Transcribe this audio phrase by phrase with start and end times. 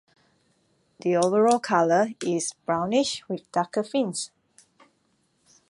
[1.01, 4.31] The overall colour is brownish with darker fins.